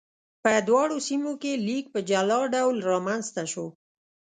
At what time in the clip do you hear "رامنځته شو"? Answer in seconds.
2.91-3.67